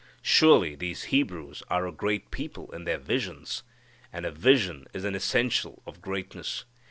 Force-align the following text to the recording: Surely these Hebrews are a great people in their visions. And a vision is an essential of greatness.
Surely 0.23 0.73
these 0.73 1.03
Hebrews 1.13 1.61
are 1.69 1.85
a 1.85 1.91
great 1.91 2.31
people 2.31 2.71
in 2.73 2.85
their 2.85 2.97
visions. 2.97 3.61
And 4.11 4.25
a 4.25 4.31
vision 4.31 4.87
is 4.93 5.03
an 5.03 5.13
essential 5.13 5.83
of 5.85 6.01
greatness. 6.01 6.65